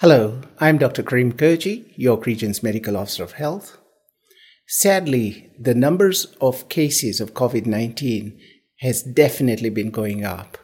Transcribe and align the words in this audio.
Hello, 0.00 0.40
I'm 0.58 0.78
Dr. 0.78 1.04
Karim 1.04 1.34
Kurji, 1.34 1.92
York 1.94 2.26
Region's 2.26 2.64
Medical 2.64 2.96
Officer 2.96 3.22
of 3.22 3.34
Health. 3.34 3.78
Sadly, 4.66 5.52
the 5.56 5.72
numbers 5.72 6.34
of 6.40 6.68
cases 6.68 7.20
of 7.20 7.32
COVID 7.32 7.64
19 7.64 8.36
has 8.80 9.04
definitely 9.04 9.70
been 9.70 9.92
going 9.92 10.24
up. 10.24 10.58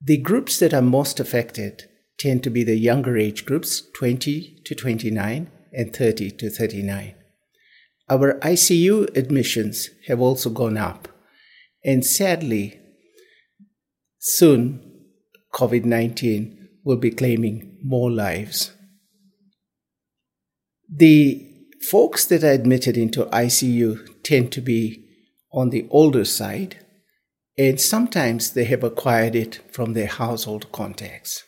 The 0.00 0.18
groups 0.18 0.60
that 0.60 0.72
are 0.72 0.82
most 0.82 1.18
affected 1.18 1.88
tend 2.16 2.44
to 2.44 2.50
be 2.50 2.62
the 2.62 2.76
younger 2.76 3.18
age 3.18 3.44
groups 3.44 3.82
20 3.96 4.62
to 4.64 4.74
29 4.76 5.50
and 5.72 5.96
30 5.96 6.30
to 6.30 6.48
39. 6.48 7.12
Our 8.08 8.38
ICU 8.38 9.16
admissions 9.16 9.90
have 10.06 10.20
also 10.20 10.48
gone 10.48 10.76
up, 10.76 11.08
and 11.84 12.06
sadly, 12.06 12.78
soon 14.20 15.02
COVID 15.52 15.84
19 15.84 16.55
will 16.86 16.96
be 16.96 17.10
claiming 17.10 17.76
more 17.82 18.12
lives. 18.12 18.72
The 20.88 21.44
folks 21.90 22.24
that 22.26 22.44
are 22.44 22.52
admitted 22.52 22.96
into 22.96 23.24
ICU 23.26 24.22
tend 24.22 24.52
to 24.52 24.60
be 24.60 25.04
on 25.52 25.70
the 25.70 25.88
older 25.90 26.24
side, 26.24 26.76
and 27.58 27.80
sometimes 27.80 28.52
they 28.52 28.64
have 28.66 28.84
acquired 28.84 29.34
it 29.34 29.60
from 29.72 29.94
their 29.94 30.06
household 30.06 30.70
contacts. 30.70 31.42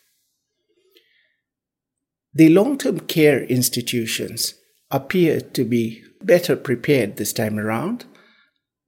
The 2.35 2.49
long 2.49 2.77
term 2.77 2.99
care 3.01 3.45
institutions 3.45 4.55
appear 4.91 5.41
to 5.41 5.65
be 5.65 6.03
better 6.21 6.57
prepared 6.57 7.17
this 7.17 7.33
time 7.33 7.61
around 7.61 8.07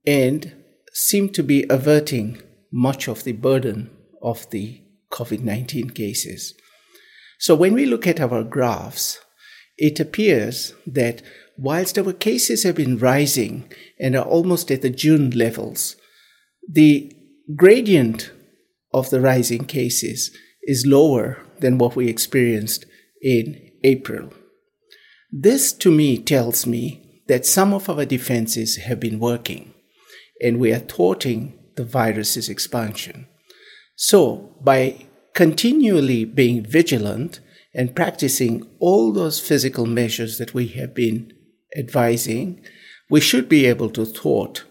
and 0.04 0.52
seem 0.92 1.28
to 1.28 1.44
be 1.44 1.64
averting 1.70 2.42
much 2.72 3.06
of 3.06 3.22
the 3.22 3.32
burden 3.32 3.90
of 4.20 4.50
the 4.50 4.82
COVID 5.10 5.40
19 5.40 5.90
cases. 5.90 6.54
So 7.38 7.54
when 7.54 7.74
we 7.74 7.86
look 7.86 8.06
at 8.06 8.20
our 8.20 8.44
graphs, 8.44 9.18
it 9.76 9.98
appears 9.98 10.74
that 10.86 11.22
whilst 11.56 11.98
our 11.98 12.12
cases 12.12 12.64
have 12.64 12.74
been 12.74 12.98
rising 12.98 13.70
and 13.98 14.14
are 14.14 14.24
almost 14.24 14.70
at 14.70 14.82
the 14.82 14.90
June 14.90 15.30
levels, 15.30 15.96
the 16.70 17.12
gradient 17.56 18.30
of 18.92 19.10
the 19.10 19.20
rising 19.20 19.64
cases 19.64 20.30
is 20.62 20.86
lower 20.86 21.38
than 21.60 21.78
what 21.78 21.96
we 21.96 22.08
experienced 22.08 22.84
in 23.22 23.70
April. 23.84 24.32
This 25.32 25.72
to 25.74 25.90
me 25.90 26.18
tells 26.18 26.66
me 26.66 27.22
that 27.28 27.46
some 27.46 27.72
of 27.72 27.88
our 27.88 28.04
defenses 28.04 28.76
have 28.76 29.00
been 29.00 29.20
working 29.20 29.72
and 30.42 30.58
we 30.58 30.72
are 30.72 30.80
thwarting 30.80 31.58
the 31.76 31.84
virus's 31.84 32.48
expansion. 32.48 33.26
So, 34.02 34.56
by 34.62 35.08
continually 35.34 36.24
being 36.24 36.64
vigilant 36.64 37.40
and 37.74 37.94
practicing 37.94 38.66
all 38.78 39.12
those 39.12 39.38
physical 39.38 39.84
measures 39.84 40.38
that 40.38 40.54
we 40.54 40.68
have 40.68 40.94
been 40.94 41.34
advising, 41.76 42.64
we 43.10 43.20
should 43.20 43.46
be 43.46 43.66
able 43.66 43.90
to 43.90 44.06
thwart 44.06 44.64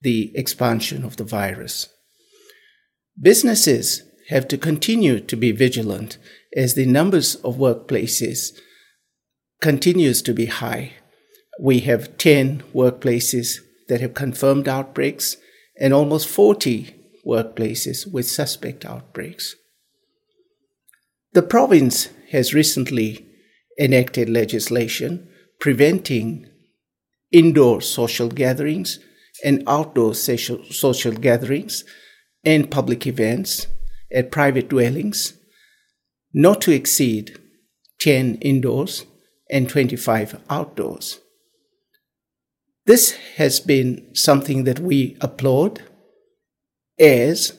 the 0.00 0.32
expansion 0.34 1.04
of 1.04 1.16
the 1.16 1.22
virus. 1.22 1.90
Businesses 3.20 4.02
have 4.30 4.48
to 4.48 4.58
continue 4.58 5.20
to 5.20 5.36
be 5.36 5.52
vigilant 5.52 6.18
as 6.56 6.74
the 6.74 6.84
numbers 6.84 7.36
of 7.36 7.58
workplaces 7.58 8.50
continues 9.60 10.22
to 10.22 10.34
be 10.34 10.46
high. 10.46 10.94
We 11.60 11.78
have 11.80 12.18
10 12.18 12.64
workplaces 12.74 13.60
that 13.86 14.00
have 14.00 14.14
confirmed 14.14 14.66
outbreaks 14.66 15.36
and 15.78 15.94
almost 15.94 16.26
40 16.26 16.96
workplaces 17.26 18.10
with 18.10 18.28
suspect 18.28 18.84
outbreaks. 18.84 19.54
The 21.32 21.42
province 21.42 22.08
has 22.30 22.54
recently 22.54 23.26
enacted 23.78 24.28
legislation 24.28 25.28
preventing 25.58 26.48
indoor 27.30 27.80
social 27.80 28.28
gatherings 28.28 28.98
and 29.44 29.62
outdoor 29.66 30.14
social, 30.14 30.62
social 30.64 31.12
gatherings 31.12 31.84
and 32.44 32.70
public 32.70 33.06
events 33.06 33.66
at 34.12 34.30
private 34.30 34.68
dwellings 34.68 35.34
not 36.34 36.60
to 36.62 36.72
exceed 36.72 37.38
10 38.00 38.36
indoors 38.36 39.06
and 39.50 39.68
25 39.68 40.40
outdoors. 40.50 41.20
This 42.84 43.12
has 43.36 43.60
been 43.60 44.14
something 44.14 44.64
that 44.64 44.80
we 44.80 45.16
applaud 45.20 45.82
as 47.02 47.58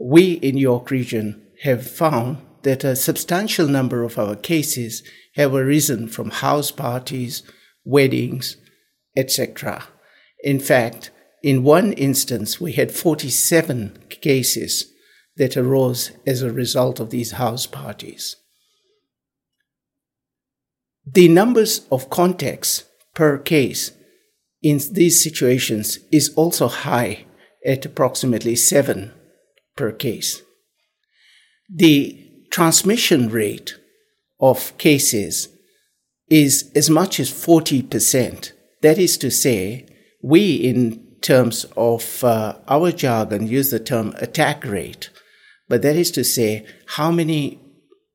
we 0.00 0.32
in 0.32 0.56
York 0.56 0.90
Region 0.90 1.46
have 1.62 1.86
found 1.86 2.38
that 2.62 2.82
a 2.82 2.96
substantial 2.96 3.68
number 3.68 4.02
of 4.02 4.18
our 4.18 4.34
cases 4.34 5.02
have 5.36 5.54
arisen 5.54 6.08
from 6.08 6.30
house 6.30 6.70
parties, 6.70 7.42
weddings, 7.84 8.56
etc. 9.16 9.86
In 10.42 10.58
fact, 10.58 11.10
in 11.42 11.62
one 11.62 11.92
instance, 11.92 12.60
we 12.60 12.72
had 12.72 12.90
47 12.90 13.98
cases 14.08 14.92
that 15.36 15.56
arose 15.56 16.12
as 16.26 16.42
a 16.42 16.52
result 16.52 17.00
of 17.00 17.10
these 17.10 17.32
house 17.32 17.66
parties. 17.66 18.36
The 21.06 21.28
numbers 21.28 21.86
of 21.90 22.10
contacts 22.10 22.84
per 23.14 23.38
case 23.38 23.92
in 24.62 24.80
these 24.92 25.22
situations 25.22 25.98
is 26.12 26.32
also 26.34 26.68
high 26.68 27.24
at 27.64 27.84
approximately 27.84 28.56
seven 28.56 29.12
per 29.76 29.92
case. 29.92 30.42
The 31.68 32.26
transmission 32.50 33.28
rate 33.28 33.76
of 34.40 34.76
cases 34.78 35.48
is 36.28 36.70
as 36.74 36.88
much 36.88 37.20
as 37.20 37.30
40%. 37.30 38.52
That 38.82 38.98
is 38.98 39.18
to 39.18 39.30
say, 39.30 39.86
we, 40.22 40.54
in 40.54 41.16
terms 41.20 41.66
of 41.76 42.24
uh, 42.24 42.56
our 42.68 42.92
jargon, 42.92 43.46
use 43.46 43.70
the 43.70 43.80
term 43.80 44.14
attack 44.18 44.64
rate, 44.64 45.10
but 45.68 45.82
that 45.82 45.96
is 45.96 46.10
to 46.12 46.24
say, 46.24 46.66
how 46.96 47.10
many 47.10 47.60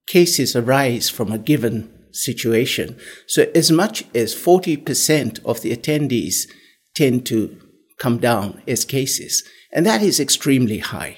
cases 0.07 0.55
arise 0.55 1.09
from 1.09 1.31
a 1.31 1.37
given 1.37 1.91
situation. 2.11 2.97
So, 3.27 3.51
as 3.53 3.71
much 3.71 4.05
as 4.15 4.33
40% 4.33 5.43
of 5.45 5.61
the 5.61 5.75
attendees 5.75 6.47
tend 6.95 7.25
to 7.27 7.61
come 7.97 8.17
down 8.17 8.61
as 8.67 8.85
cases, 8.85 9.43
and 9.71 9.85
that 9.85 10.01
is 10.01 10.19
extremely 10.19 10.79
high. 10.79 11.17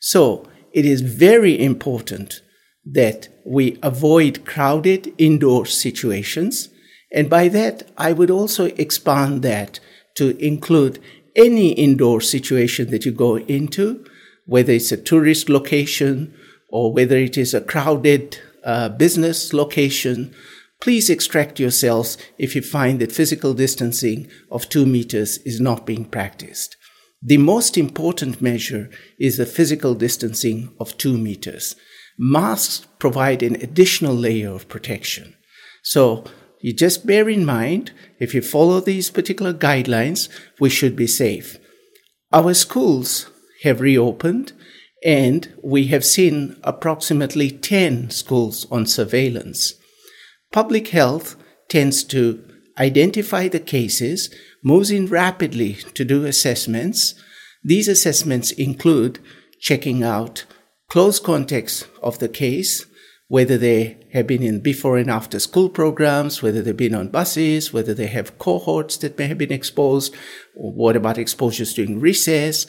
So, 0.00 0.48
it 0.72 0.84
is 0.84 1.00
very 1.00 1.62
important 1.62 2.40
that 2.84 3.28
we 3.44 3.78
avoid 3.82 4.44
crowded 4.44 5.12
indoor 5.18 5.66
situations. 5.66 6.68
And 7.12 7.28
by 7.28 7.48
that, 7.48 7.90
I 7.96 8.12
would 8.12 8.30
also 8.30 8.66
expand 8.66 9.42
that 9.42 9.80
to 10.16 10.36
include 10.44 10.98
any 11.36 11.72
indoor 11.72 12.20
situation 12.20 12.90
that 12.90 13.04
you 13.04 13.12
go 13.12 13.38
into, 13.38 14.04
whether 14.46 14.72
it's 14.72 14.92
a 14.92 14.96
tourist 14.96 15.48
location 15.48 16.34
or 16.68 16.92
whether 16.92 17.16
it 17.16 17.36
is 17.38 17.54
a 17.54 17.60
crowded 17.60 18.38
uh, 18.64 18.88
business 18.88 19.52
location. 19.52 20.34
Please 20.82 21.08
extract 21.08 21.60
yourselves 21.60 22.18
if 22.38 22.56
you 22.56 22.60
find 22.60 23.00
that 23.00 23.12
physical 23.12 23.54
distancing 23.54 24.28
of 24.50 24.68
two 24.68 24.84
meters 24.84 25.38
is 25.38 25.60
not 25.60 25.86
being 25.86 26.04
practiced. 26.04 26.76
The 27.22 27.38
most 27.38 27.78
important 27.78 28.42
measure 28.42 28.90
is 29.16 29.36
the 29.36 29.46
physical 29.46 29.94
distancing 29.94 30.74
of 30.80 30.98
two 30.98 31.16
meters. 31.16 31.76
Masks 32.18 32.84
provide 32.98 33.44
an 33.44 33.54
additional 33.62 34.12
layer 34.12 34.50
of 34.50 34.68
protection. 34.68 35.36
So 35.84 36.24
you 36.60 36.72
just 36.72 37.06
bear 37.06 37.28
in 37.28 37.44
mind, 37.44 37.92
if 38.18 38.34
you 38.34 38.42
follow 38.42 38.80
these 38.80 39.08
particular 39.08 39.54
guidelines, 39.54 40.28
we 40.58 40.68
should 40.68 40.96
be 40.96 41.06
safe. 41.06 41.58
Our 42.32 42.54
schools 42.54 43.30
have 43.62 43.80
reopened 43.80 44.52
and 45.04 45.54
we 45.62 45.86
have 45.86 46.04
seen 46.04 46.56
approximately 46.64 47.52
10 47.52 48.10
schools 48.10 48.66
on 48.68 48.86
surveillance. 48.86 49.74
Public 50.52 50.88
health 50.88 51.36
tends 51.68 52.04
to 52.04 52.44
identify 52.78 53.48
the 53.48 53.58
cases 53.58 54.32
moves 54.62 54.90
in 54.90 55.06
rapidly 55.06 55.74
to 55.94 56.04
do 56.04 56.26
assessments. 56.26 57.14
These 57.64 57.88
assessments 57.88 58.50
include 58.52 59.18
checking 59.60 60.02
out 60.02 60.44
close 60.88 61.18
contacts 61.18 61.86
of 62.02 62.18
the 62.18 62.28
case, 62.28 62.84
whether 63.28 63.56
they 63.56 63.96
have 64.12 64.26
been 64.26 64.42
in 64.42 64.60
before 64.60 64.98
and 64.98 65.10
after 65.10 65.38
school 65.38 65.70
programs, 65.70 66.42
whether 66.42 66.60
they've 66.60 66.76
been 66.76 66.94
on 66.94 67.08
buses, 67.08 67.72
whether 67.72 67.94
they 67.94 68.08
have 68.08 68.38
cohorts 68.38 68.98
that 68.98 69.18
may 69.18 69.26
have 69.28 69.38
been 69.38 69.52
exposed, 69.52 70.14
what 70.54 70.96
about 70.96 71.16
exposures 71.16 71.72
during 71.72 71.98
recess, 71.98 72.66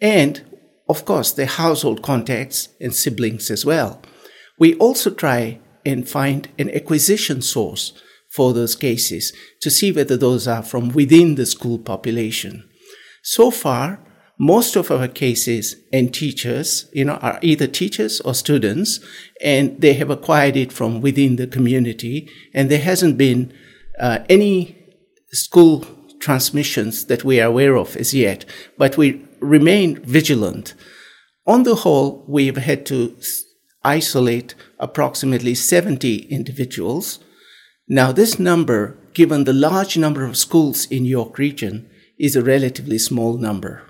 and 0.00 0.44
of 0.88 1.04
course, 1.04 1.32
their 1.32 1.46
household 1.46 2.02
contacts 2.02 2.68
and 2.80 2.94
siblings 2.94 3.50
as 3.50 3.64
well. 3.64 4.00
We 4.56 4.76
also 4.76 5.10
try 5.10 5.58
and 5.84 6.08
find 6.08 6.48
an 6.58 6.70
acquisition 6.70 7.42
source 7.42 7.92
for 8.30 8.52
those 8.52 8.74
cases 8.74 9.32
to 9.60 9.70
see 9.70 9.92
whether 9.92 10.16
those 10.16 10.48
are 10.48 10.62
from 10.62 10.88
within 10.88 11.36
the 11.36 11.46
school 11.46 11.78
population. 11.78 12.68
So 13.22 13.50
far, 13.50 14.00
most 14.38 14.74
of 14.74 14.90
our 14.90 15.06
cases 15.06 15.76
and 15.92 16.12
teachers, 16.12 16.90
you 16.92 17.04
know, 17.04 17.14
are 17.14 17.38
either 17.42 17.68
teachers 17.68 18.20
or 18.20 18.34
students, 18.34 18.98
and 19.40 19.80
they 19.80 19.92
have 19.94 20.10
acquired 20.10 20.56
it 20.56 20.72
from 20.72 21.00
within 21.00 21.36
the 21.36 21.46
community, 21.46 22.28
and 22.52 22.70
there 22.70 22.80
hasn't 22.80 23.16
been 23.16 23.52
uh, 24.00 24.18
any 24.28 24.76
school 25.30 25.86
transmissions 26.18 27.06
that 27.06 27.22
we 27.22 27.40
are 27.40 27.48
aware 27.48 27.76
of 27.76 27.96
as 27.96 28.12
yet, 28.12 28.44
but 28.76 28.96
we 28.96 29.24
remain 29.40 30.02
vigilant. 30.04 30.74
On 31.46 31.62
the 31.62 31.76
whole, 31.76 32.24
we've 32.26 32.56
had 32.56 32.86
to 32.86 33.16
isolate 33.84 34.54
approximately 34.78 35.54
70 35.54 36.26
individuals. 36.30 37.18
Now, 37.88 38.12
this 38.12 38.38
number, 38.38 38.96
given 39.12 39.44
the 39.44 39.52
large 39.52 39.96
number 39.96 40.24
of 40.24 40.36
schools 40.36 40.86
in 40.86 41.04
York 41.04 41.38
region, 41.38 41.88
is 42.18 42.36
a 42.36 42.42
relatively 42.42 42.98
small 42.98 43.36
number. 43.36 43.82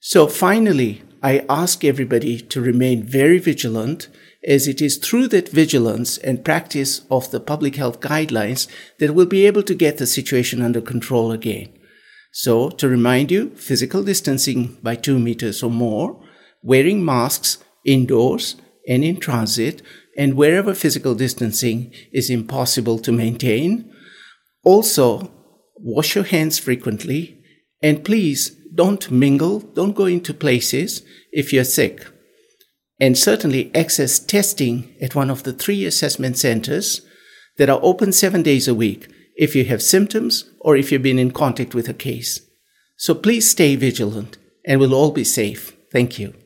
So 0.00 0.26
finally, 0.26 1.02
I 1.22 1.44
ask 1.48 1.84
everybody 1.84 2.40
to 2.40 2.60
remain 2.60 3.04
very 3.04 3.38
vigilant 3.38 4.08
as 4.44 4.66
it 4.66 4.82
is 4.82 4.96
through 4.96 5.28
that 5.28 5.48
vigilance 5.48 6.18
and 6.18 6.44
practice 6.44 7.02
of 7.10 7.30
the 7.30 7.38
public 7.38 7.76
health 7.76 8.00
guidelines 8.00 8.66
that 8.98 9.14
we'll 9.14 9.26
be 9.26 9.46
able 9.46 9.62
to 9.62 9.74
get 9.74 9.98
the 9.98 10.06
situation 10.06 10.60
under 10.60 10.80
control 10.80 11.30
again. 11.30 11.68
So 12.32 12.70
to 12.70 12.88
remind 12.88 13.30
you, 13.30 13.50
physical 13.50 14.02
distancing 14.02 14.78
by 14.82 14.96
two 14.96 15.18
meters 15.18 15.62
or 15.62 15.70
more, 15.70 16.20
wearing 16.62 17.04
masks 17.04 17.58
indoors 17.84 18.56
and 18.88 19.04
in 19.04 19.18
transit, 19.18 19.82
and 20.16 20.34
wherever 20.34 20.74
physical 20.74 21.14
distancing 21.14 21.92
is 22.12 22.30
impossible 22.30 22.98
to 22.98 23.12
maintain. 23.12 23.90
Also, 24.64 25.30
wash 25.76 26.14
your 26.14 26.24
hands 26.24 26.58
frequently, 26.58 27.42
and 27.82 28.04
please 28.04 28.56
don't 28.74 29.10
mingle, 29.10 29.60
don't 29.60 29.94
go 29.94 30.06
into 30.06 30.32
places 30.34 31.02
if 31.30 31.52
you're 31.52 31.64
sick. 31.64 32.06
And 33.00 33.18
certainly 33.18 33.74
access 33.74 34.18
testing 34.18 34.94
at 35.00 35.14
one 35.14 35.30
of 35.30 35.42
the 35.42 35.52
three 35.52 35.84
assessment 35.84 36.38
centers 36.38 37.02
that 37.58 37.68
are 37.68 37.80
open 37.82 38.12
seven 38.12 38.42
days 38.42 38.68
a 38.68 38.74
week 38.74 39.10
if 39.34 39.56
you 39.56 39.64
have 39.64 39.82
symptoms 39.82 40.50
or 40.60 40.76
if 40.76 40.92
you've 40.92 41.02
been 41.02 41.18
in 41.18 41.32
contact 41.32 41.74
with 41.74 41.88
a 41.88 41.94
case. 41.94 42.40
So 42.96 43.14
please 43.14 43.50
stay 43.50 43.76
vigilant 43.76 44.38
and 44.64 44.78
we'll 44.78 44.94
all 44.94 45.10
be 45.10 45.24
safe. 45.24 45.76
Thank 45.90 46.18
you. 46.18 46.41